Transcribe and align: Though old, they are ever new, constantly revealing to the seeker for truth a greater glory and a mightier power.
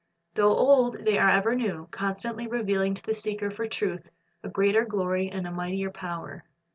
Though 0.33 0.55
old, 0.57 1.05
they 1.05 1.19
are 1.19 1.29
ever 1.29 1.53
new, 1.53 1.87
constantly 1.91 2.47
revealing 2.47 2.95
to 2.95 3.03
the 3.03 3.13
seeker 3.13 3.51
for 3.51 3.67
truth 3.67 4.09
a 4.41 4.49
greater 4.49 4.83
glory 4.83 5.29
and 5.29 5.45
a 5.45 5.51
mightier 5.51 5.91
power. 5.91 6.43